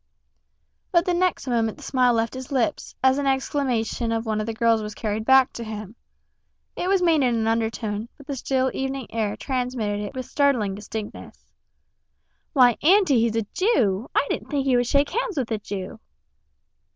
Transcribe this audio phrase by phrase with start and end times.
[0.91, 4.47] But the next moment the smile left his lips, as an exclamation of one of
[4.47, 5.95] the girls was carried back to him.
[6.75, 10.73] It was made in an undertone, but the still evening air transmitted it with startling
[10.73, 11.51] distinctness.
[12.53, 14.09] "Why, Auntie, he's a Jew!
[14.15, 15.99] I didn't think you would shake hands with a Jew!"